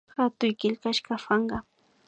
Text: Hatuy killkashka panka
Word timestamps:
Hatuy 0.15 0.51
killkashka 0.59 1.13
panka 1.25 1.57